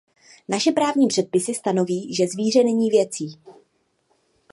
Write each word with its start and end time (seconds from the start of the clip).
Naše 0.47 0.71
právní 0.71 1.07
předpisy 1.07 1.53
stanoví, 1.53 2.15
že 2.15 2.27
zvíře 2.27 2.63
není 2.63 2.89
věcí. 2.89 3.39